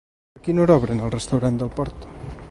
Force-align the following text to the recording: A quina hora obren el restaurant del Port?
A 0.37 0.39
quina 0.47 0.63
hora 0.63 0.77
obren 0.81 1.03
el 1.07 1.13
restaurant 1.17 1.59
del 1.61 1.71
Port? 1.77 2.09